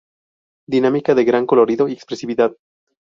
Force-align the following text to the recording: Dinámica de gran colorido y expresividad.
Dinámica 0.73 1.13
de 1.13 1.23
gran 1.25 1.45
colorido 1.45 1.87
y 1.87 1.93
expresividad. 1.93 2.55